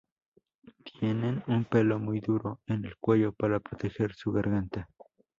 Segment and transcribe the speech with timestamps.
[0.99, 4.89] Tienen un pelo muy duro en el cuello para proteger su garganta.